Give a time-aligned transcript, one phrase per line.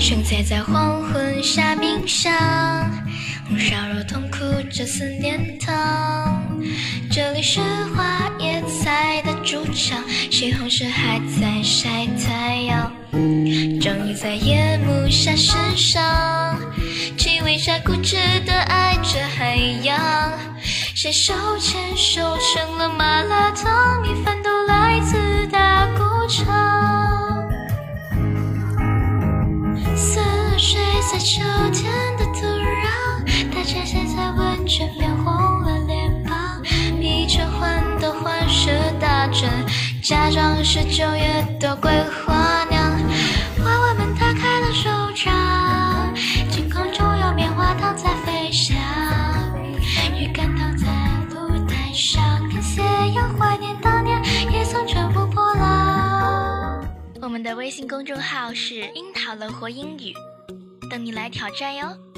[0.00, 2.32] 盛载在黄昏下冰上，
[3.46, 4.38] 红烧肉痛苦
[4.70, 6.42] 着思念汤。
[7.12, 7.60] 这里是
[7.94, 12.90] 花椰菜的主场，西红柿还在晒太阳。
[13.78, 16.58] 终于在夜幕下释上，
[17.18, 20.00] 气味下固执的爱着海洋。
[20.94, 24.02] 谁手牵手成了麻辣烫，
[31.10, 31.42] 在秋
[31.72, 36.62] 天的土壤，大闸蟹在温泉变红了脸庞。
[37.00, 38.70] 比车环的环是
[39.00, 39.50] 大阵，
[40.00, 41.90] 假装是九月的桂
[42.24, 42.80] 花酿。
[43.64, 46.14] 娃娃们打开了手掌，
[46.48, 48.76] 天空中有棉花糖在飞翔。
[50.16, 50.86] 鱼竿躺在
[51.34, 52.82] 露台上，看斜
[53.12, 56.84] 阳，怀念当年也曾乘风破浪。
[57.20, 60.14] 我们的微信公众号是樱桃乐活英语，
[60.90, 62.09] 等你来挑战哟。